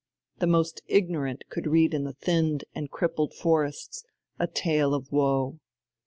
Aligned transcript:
The 0.39 0.47
most 0.47 0.81
ignorant 0.87 1.43
could 1.51 1.67
read 1.67 1.93
in 1.93 2.05
the 2.05 2.13
thinned 2.13 2.63
and 2.73 2.89
crippled 2.89 3.35
forests 3.35 4.03
a 4.39 4.47
tale 4.47 4.95
of 4.95 5.11
woe. 5.11 5.59